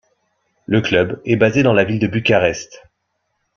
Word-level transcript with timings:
Le 0.65 0.81
club 0.81 1.21
est 1.25 1.35
basé 1.35 1.61
dans 1.61 1.73
la 1.73 1.83
ville 1.83 1.99
de 1.99 2.07
Bucarest. 2.07 2.87